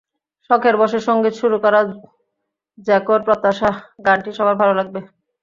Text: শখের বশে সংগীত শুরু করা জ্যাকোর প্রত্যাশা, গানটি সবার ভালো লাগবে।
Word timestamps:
শখের 0.49 0.75
বশে 0.81 0.99
সংগীত 1.07 1.33
শুরু 1.41 1.57
করা 1.63 1.79
জ্যাকোর 2.87 3.19
প্রত্যাশা, 3.27 3.69
গানটি 4.05 4.31
সবার 4.37 4.55
ভালো 4.61 4.73
লাগবে। 4.79 4.99